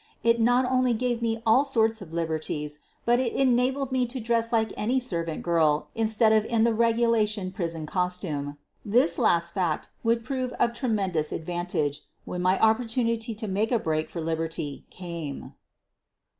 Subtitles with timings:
[0.23, 4.51] It not only gave me all sorts of liberties but it enabled me to dress
[4.51, 8.57] like any servant girl instead of in the regulation prison costume.
[8.83, 13.77] This last fact would prove of tremendous advantage when my oppor tunity to make a
[13.77, 15.53] break for liberty came.